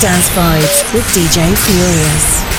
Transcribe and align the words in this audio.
Dance 0.00 0.28
Vibes 0.30 0.94
with 0.94 1.04
DJ 1.06 1.56
Furious. 1.58 2.57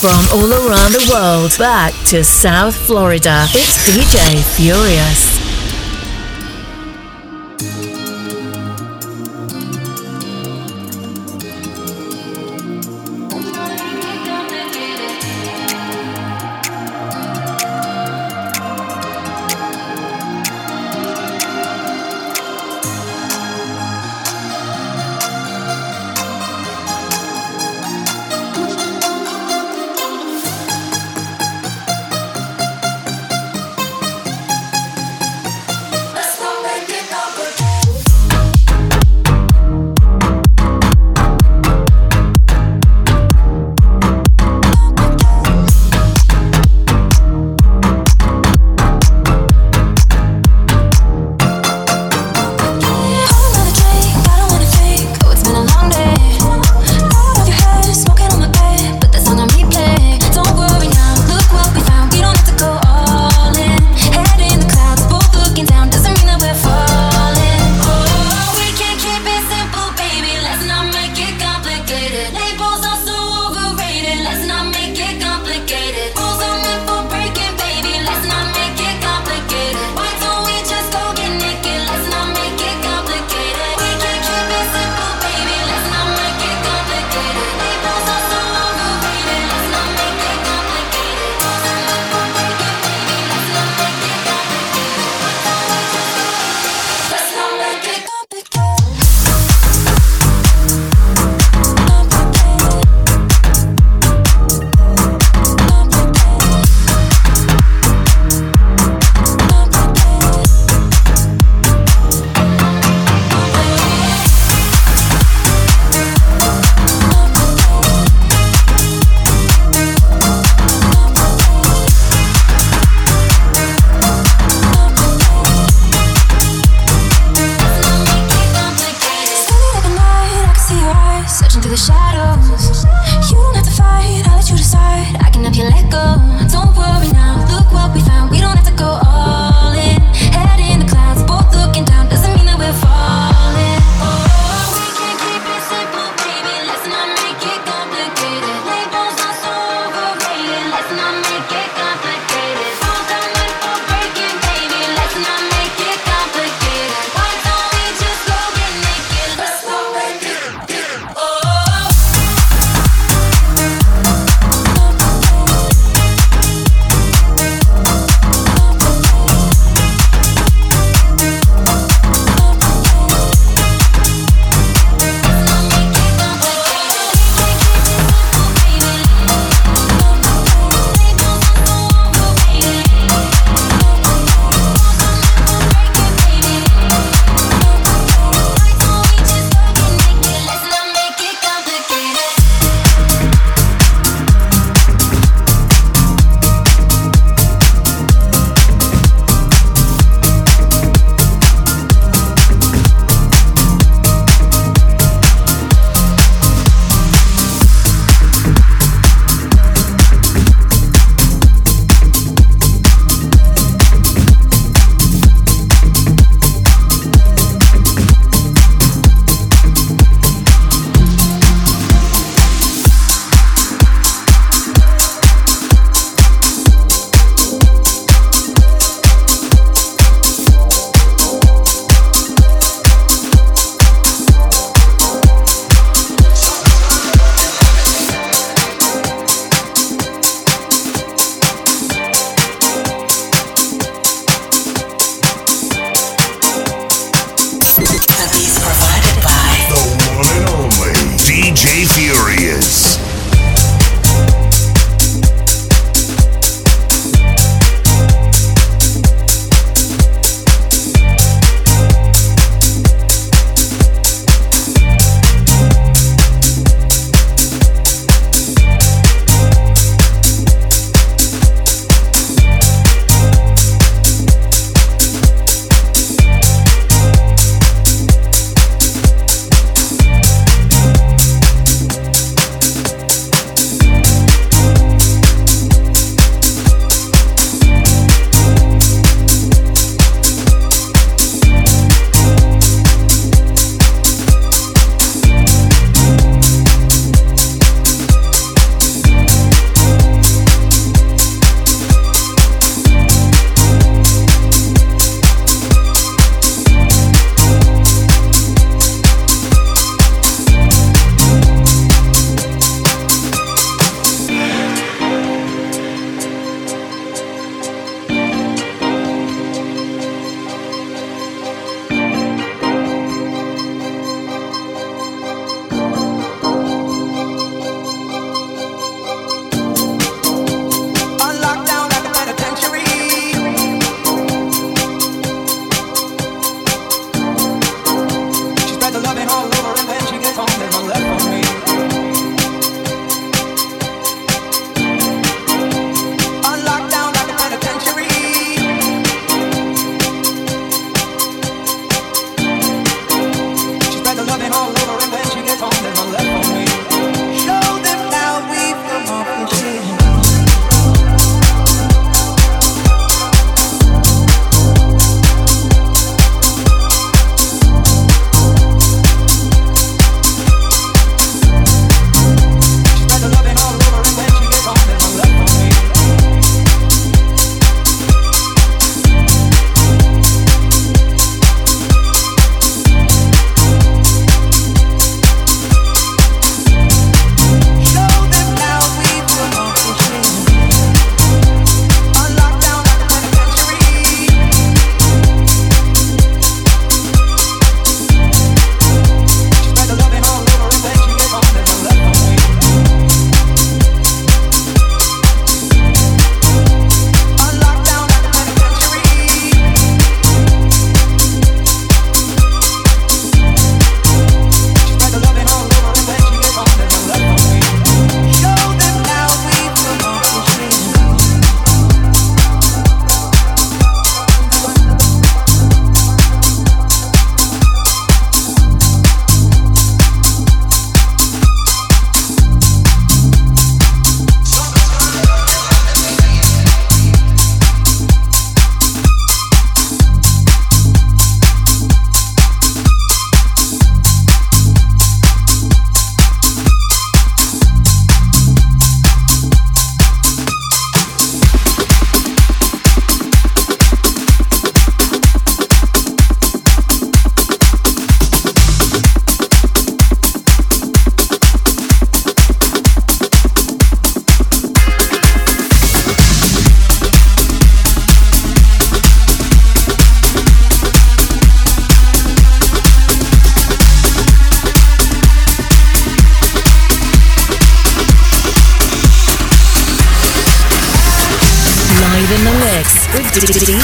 From 0.00 0.40
all 0.40 0.50
around 0.50 0.92
the 0.92 1.10
world 1.12 1.54
back 1.58 1.92
to 2.06 2.24
South 2.24 2.74
Florida, 2.74 3.44
it's 3.50 3.86
DJ 3.86 4.42
Furious. 4.56 5.29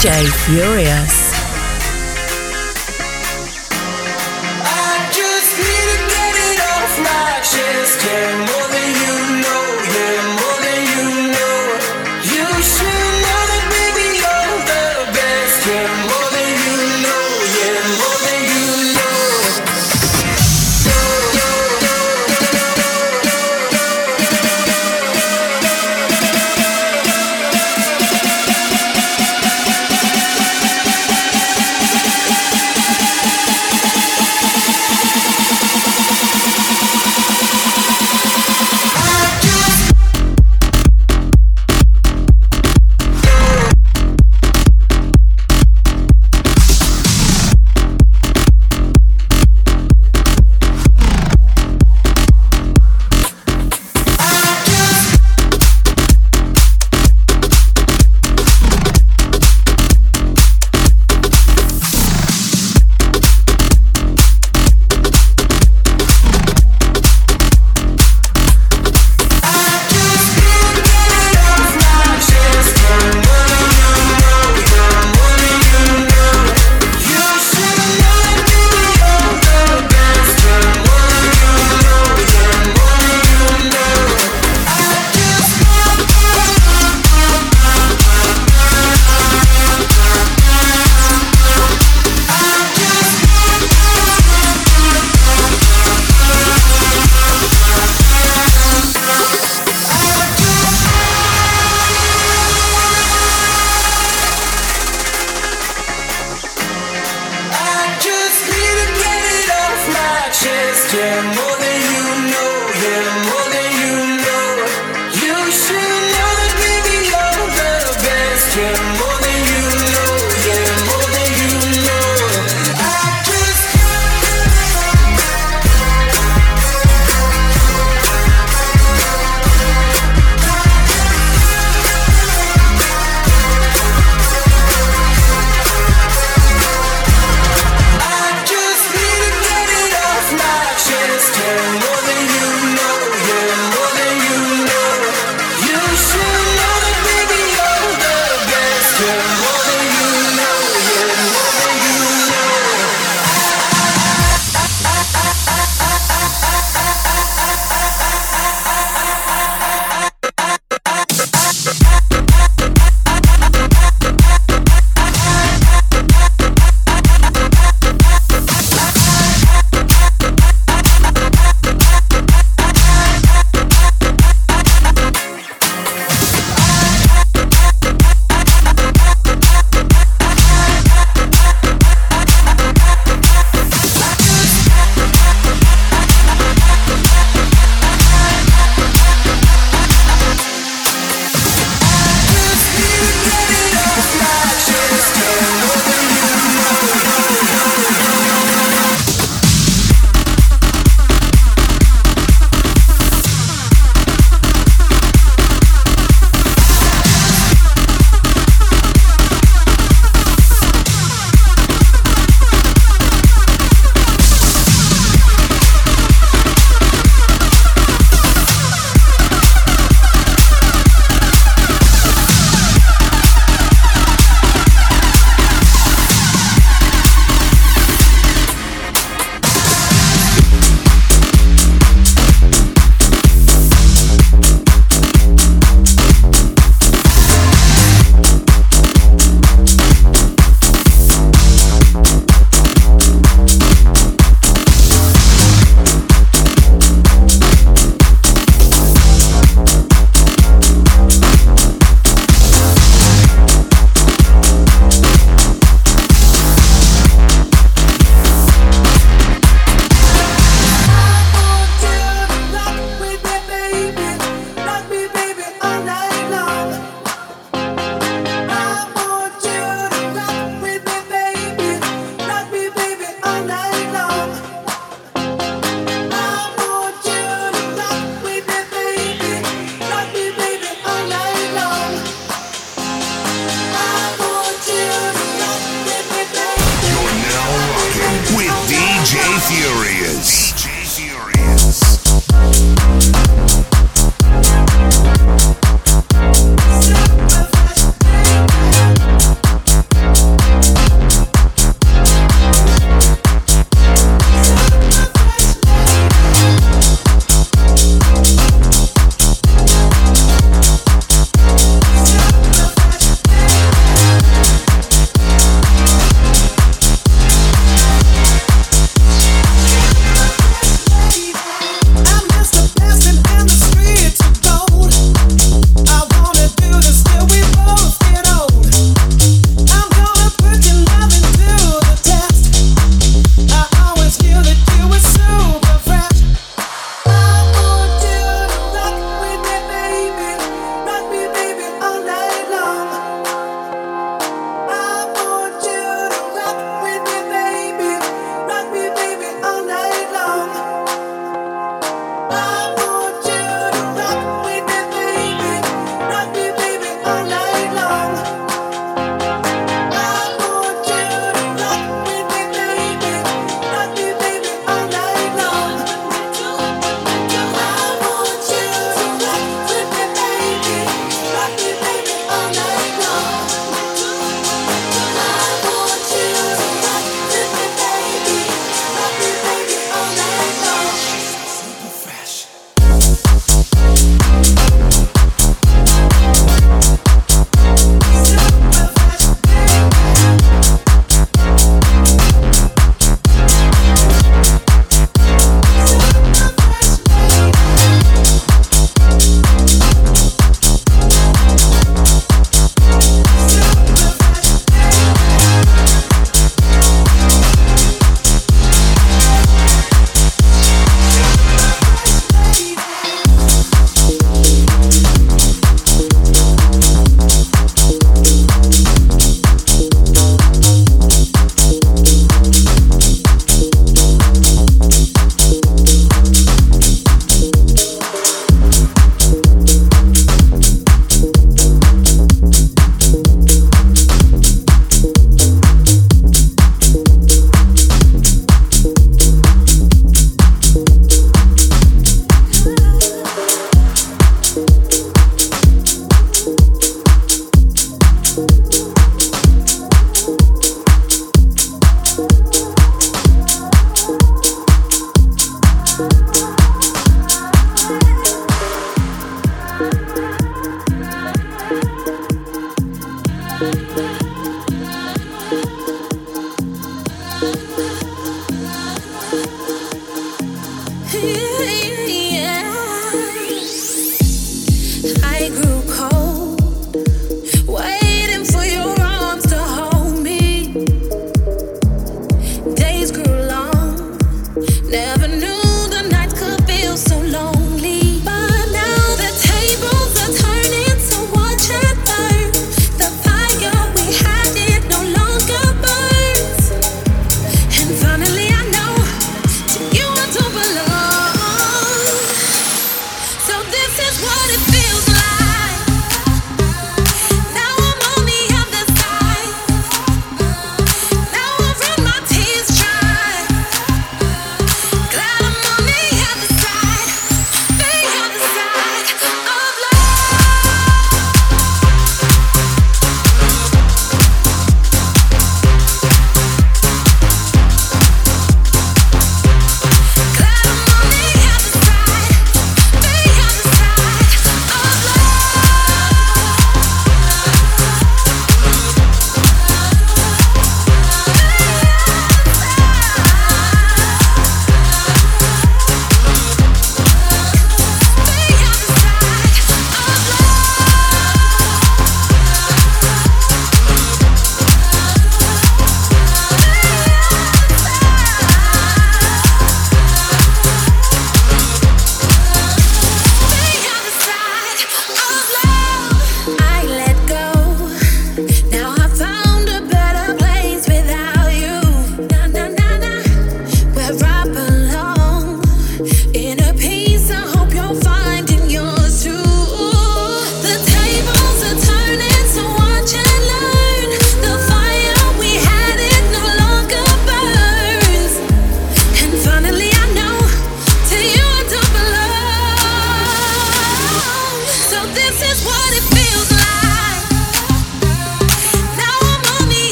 DJ 0.00 0.24
Furious. 0.46 1.19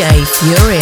DJ 0.00 0.24
Furious. 0.24 0.79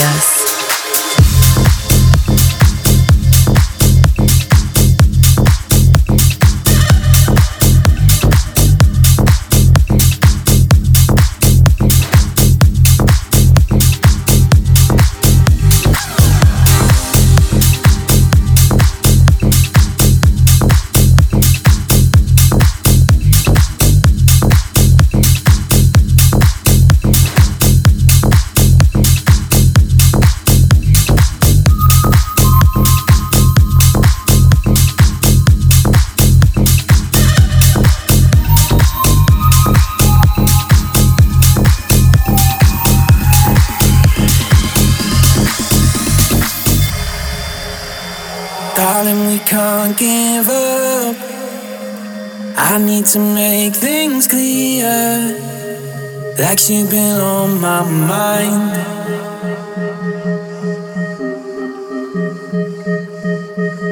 like 56.38 56.60
she 56.60 56.84
been 56.84 57.20
on 57.20 57.60
my 57.60 57.82
mind. 57.82 58.72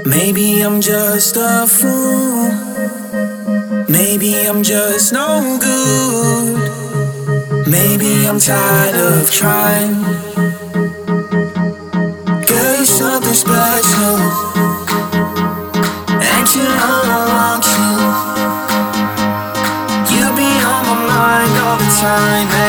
Maybe 0.07 0.61
I'm 0.61 0.80
just 0.80 1.36
a 1.36 1.66
fool. 1.66 2.51
Maybe 3.88 4.47
I'm 4.47 4.62
just 4.62 5.12
no 5.12 5.59
good. 5.61 7.66
Maybe 7.68 8.26
I'm 8.26 8.38
tired 8.38 8.94
of 8.94 9.30
trying. 9.30 10.26
time. 22.01 22.66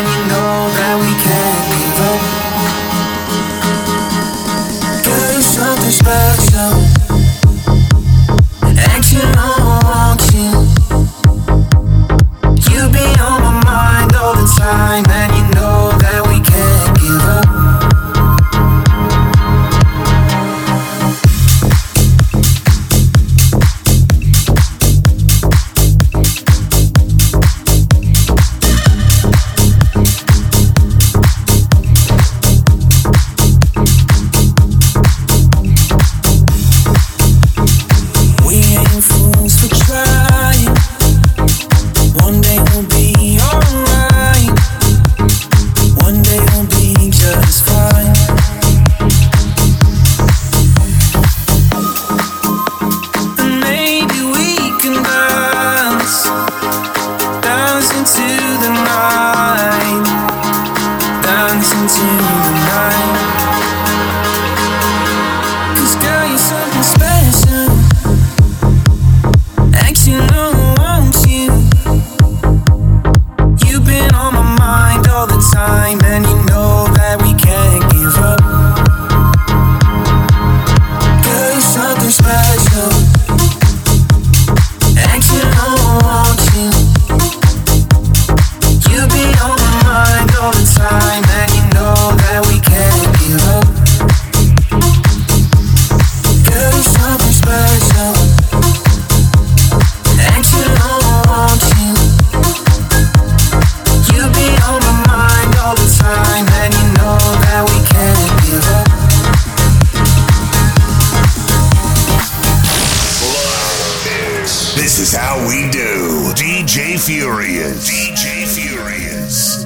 This 114.77 114.99
is 114.99 115.15
how 115.15 115.39
we 115.47 115.69
do. 115.71 116.31
DJ 116.35 117.03
Furious. 117.03 117.89
DJ 117.89 118.45
Furious. 118.45 119.65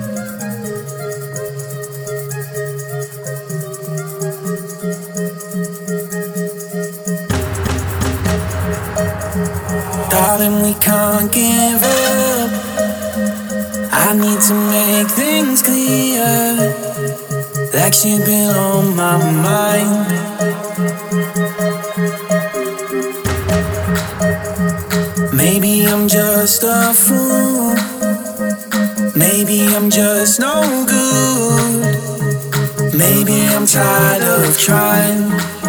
Darling, 10.10 10.64
we 10.64 10.74
can't 10.80 11.30
give 11.34 11.84
up. 11.84 12.52
I 13.92 14.14
need 14.16 14.42
to 14.48 14.54
make 14.72 15.10
things 15.10 15.62
clear. 15.62 16.24
Like 17.74 17.94
she 17.94 18.18
been 18.18 18.56
on 18.56 18.96
my 18.96 19.18
mind. 19.18 20.61
fool. 26.94 27.76
Maybe 29.16 29.68
I'm 29.76 29.90
just 29.90 30.40
no 30.40 30.86
good. 30.88 32.94
Maybe 32.94 33.46
I'm 33.48 33.66
tired 33.66 34.24
of 34.24 34.58
trying. 34.58 35.61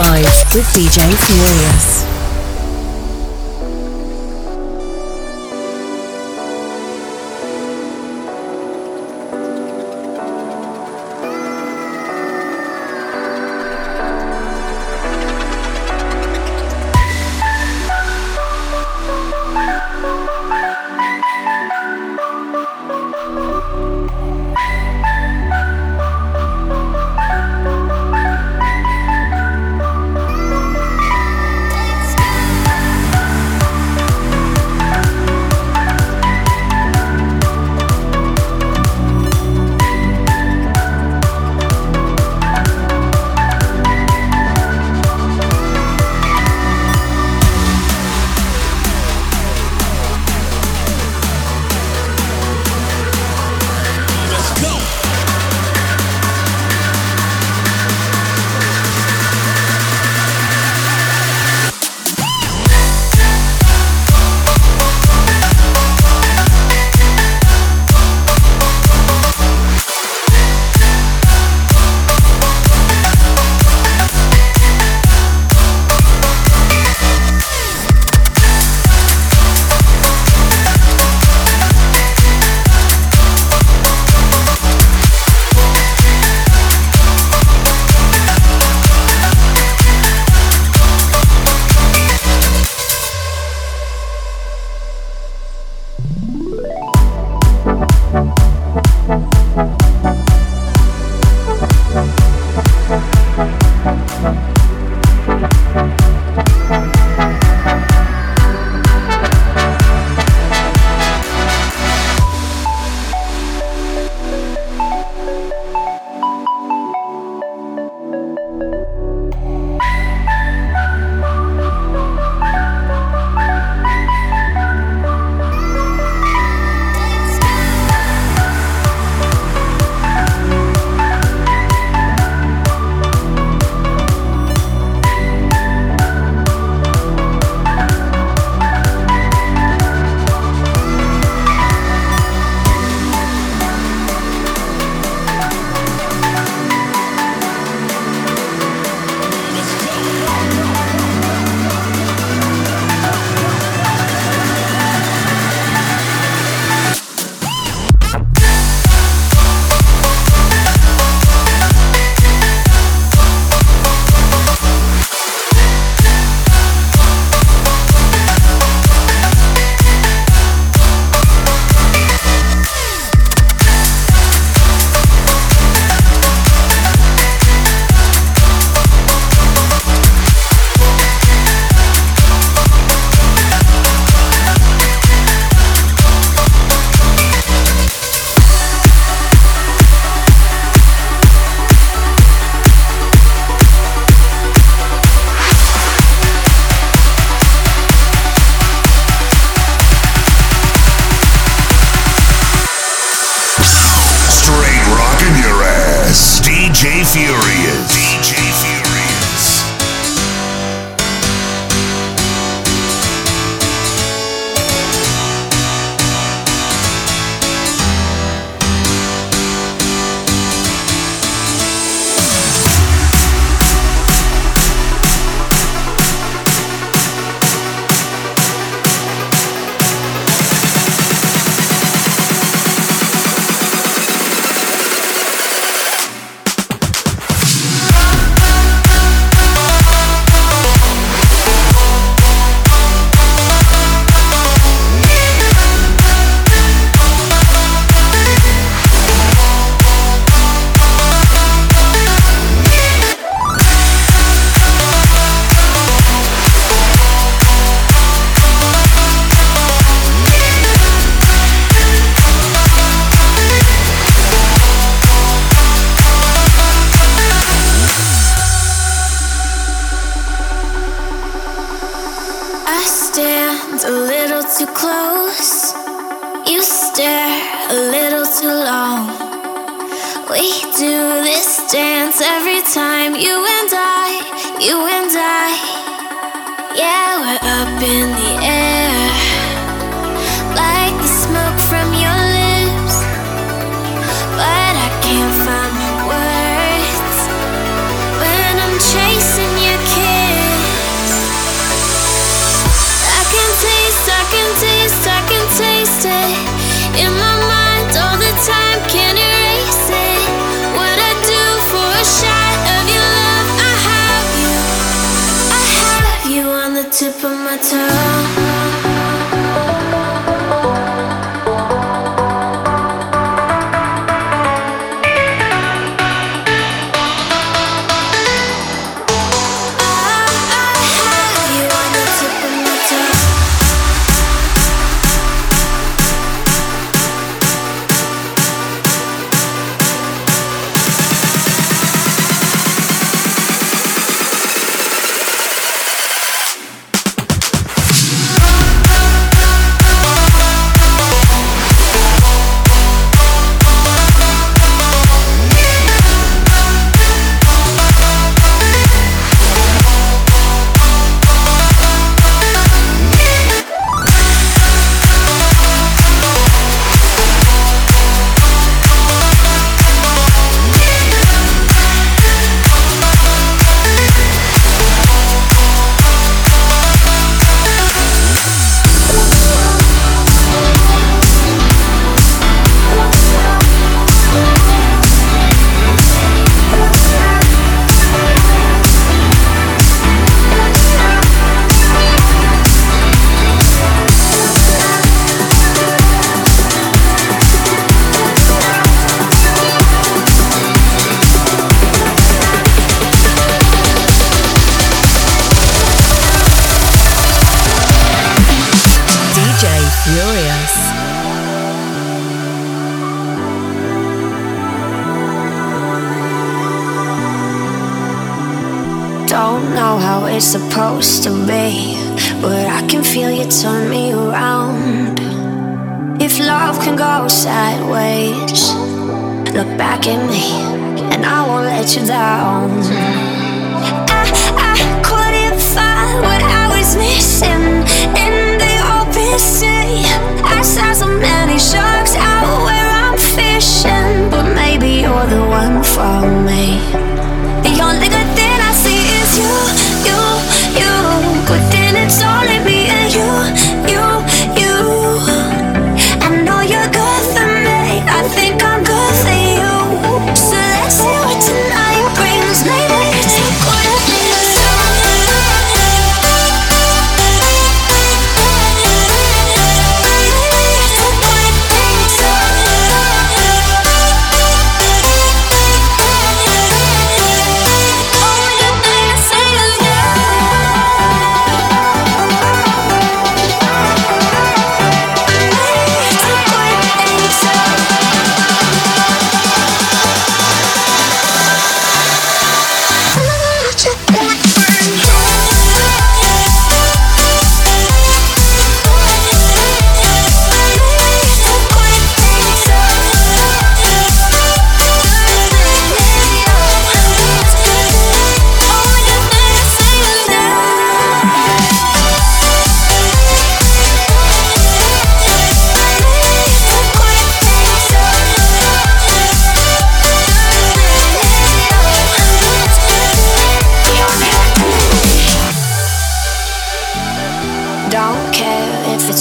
Vibes 0.00 0.54
with 0.54 0.64
DJ 0.72 1.12
Furious. 1.26 2.19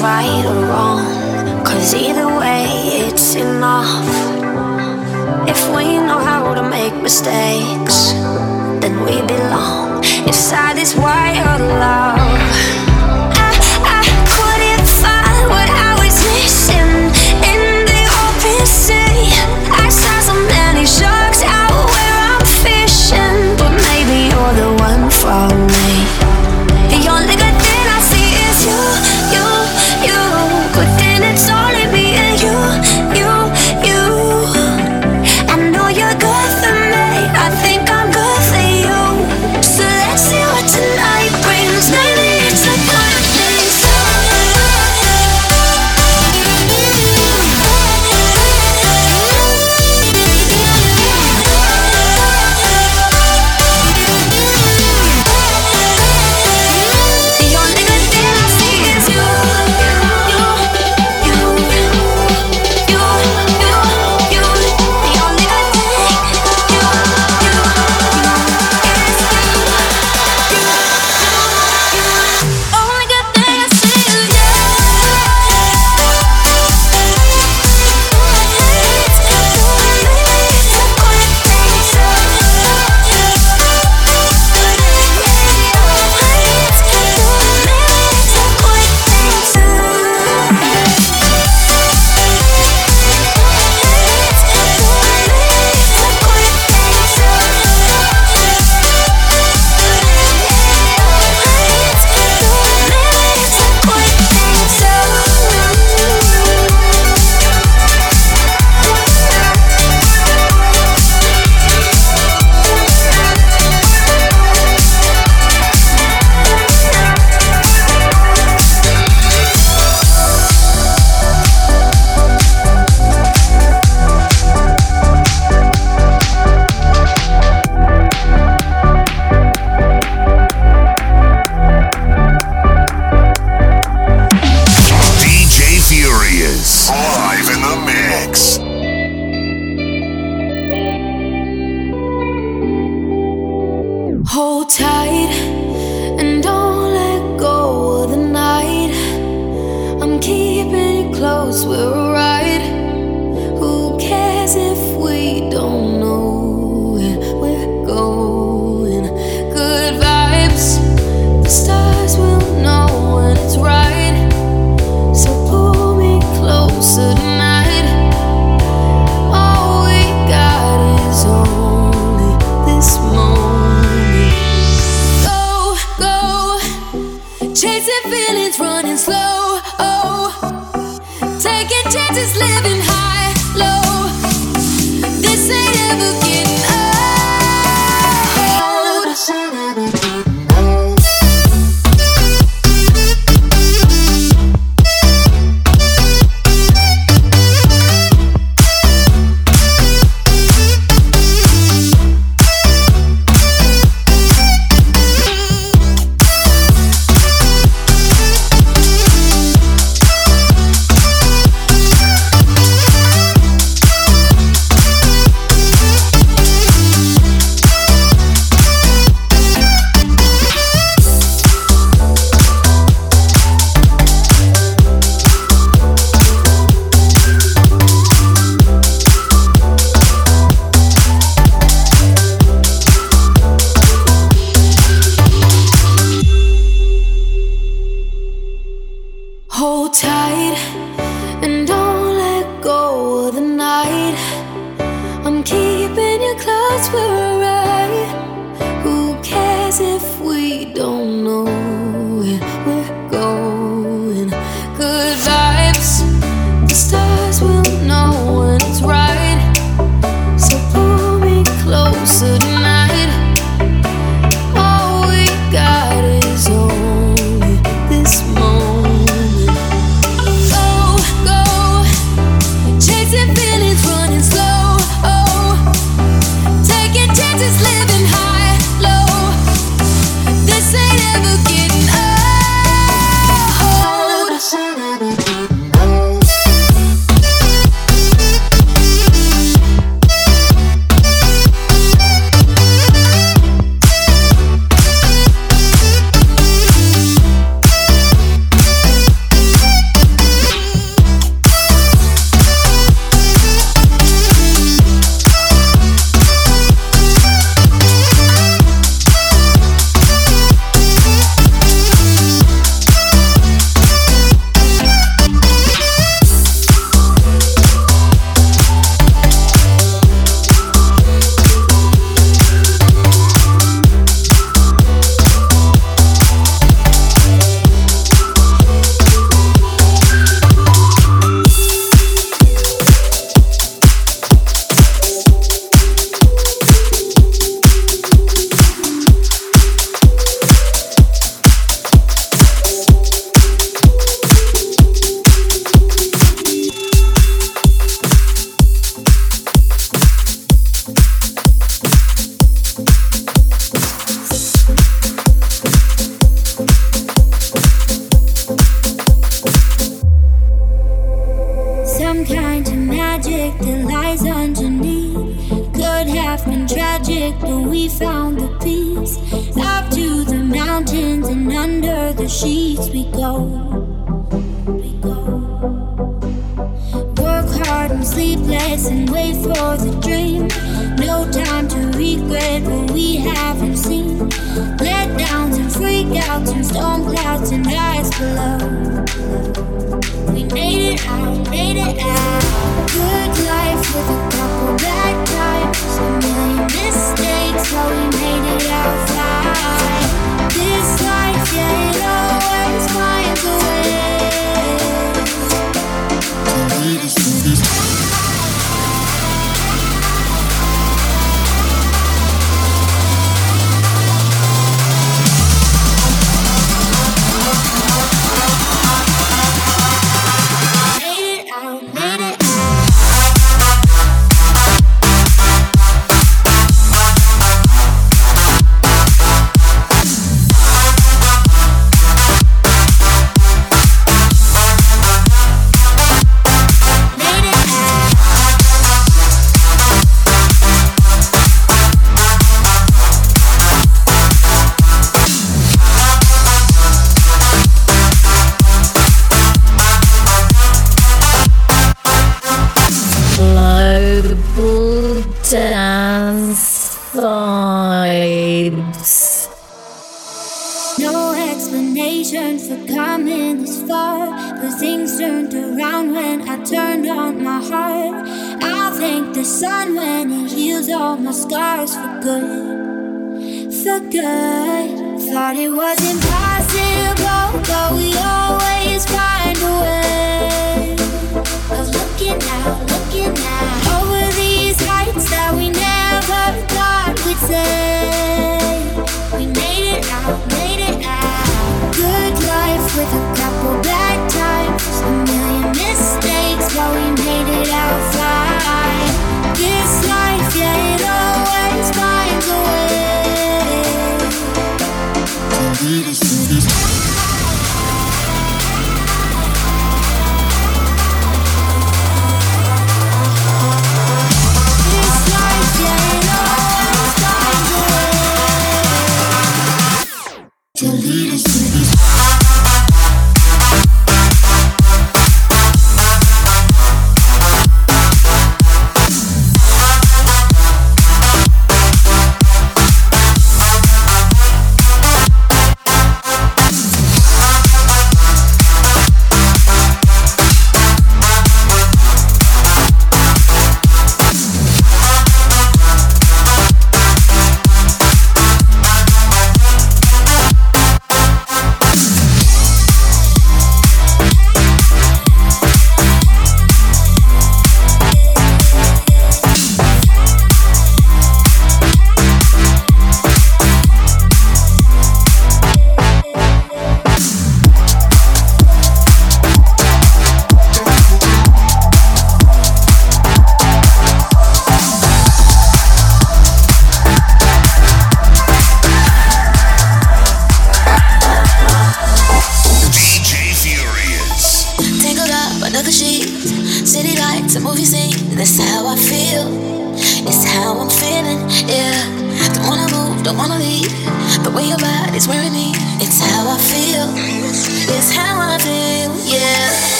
right 0.00 0.44
or 0.46 0.66
wrong. 0.66 1.64
Cause 1.64 1.94
either 1.94 2.26
way, 2.26 2.64
it's 3.06 3.34
enough. 3.34 4.04
If 5.48 5.60
we 5.76 5.98
know 5.98 6.18
how 6.18 6.54
to 6.54 6.62
make 6.62 6.94
mistakes, 7.02 8.12
then 8.80 9.04
we 9.04 9.20
belong. 9.26 10.02
If 10.02 10.34
this 10.74 10.92
is 10.92 10.96
right 10.96 11.36
love. 11.58 12.19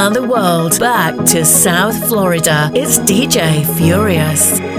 around 0.00 0.14
the 0.14 0.22
world 0.22 0.80
back 0.80 1.14
to 1.26 1.44
South 1.44 2.08
Florida. 2.08 2.70
It's 2.74 2.98
DJ 3.00 3.66
Furious. 3.76 4.69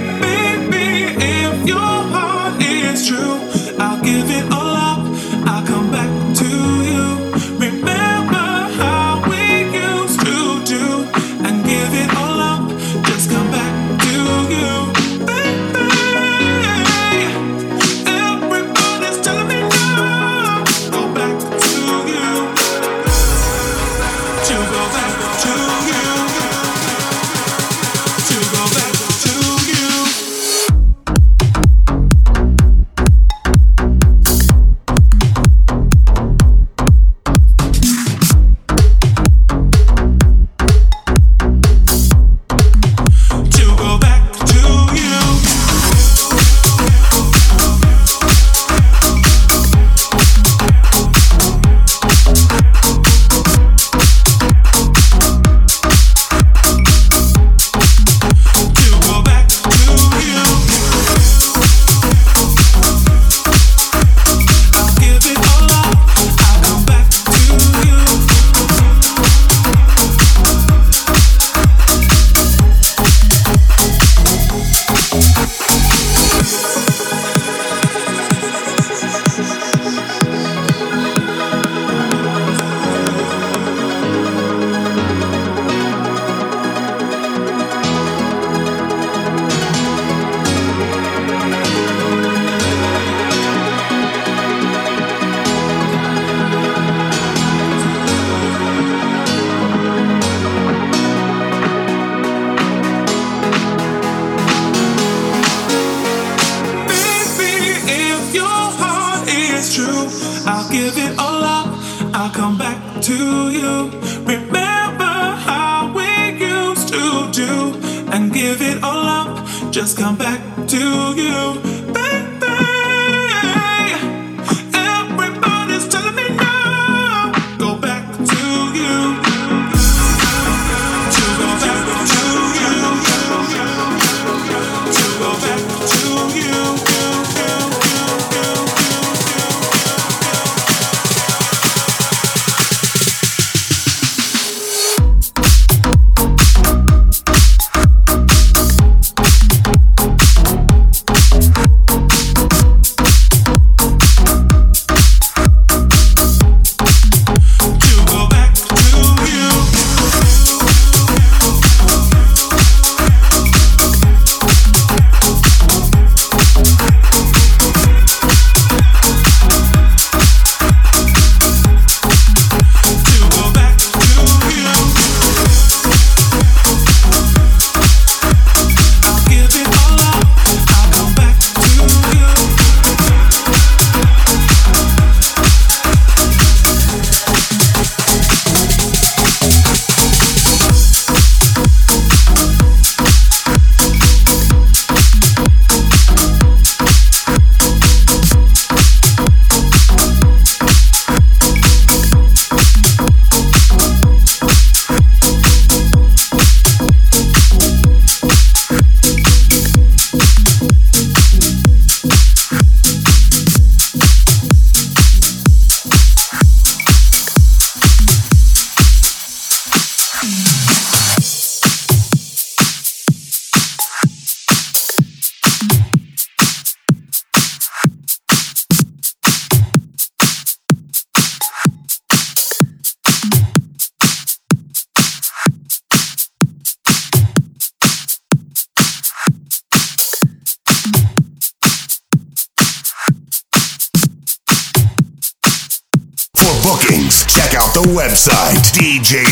I'll 110.46 110.70
give 110.72 110.98
it 110.98 111.18
all 111.20 111.44
up. 111.44 111.68
I'll 112.14 112.32
come 112.32 112.58
back 112.58 113.02
to 113.04 113.16
you. 113.52 113.90
Remember 114.26 115.16
how 115.48 115.92
we 115.96 116.10
used 116.38 116.90
to 116.90 117.30
do 117.32 117.80
and 118.12 118.34
give 118.34 118.62
it 118.62 118.84
all 118.84 119.06
up. 119.20 119.72
Just 119.72 119.98
come 119.98 120.18
back 120.18 120.42
to 120.68 121.14
you. 121.16 121.71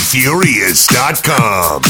Furious.com. 0.10 1.89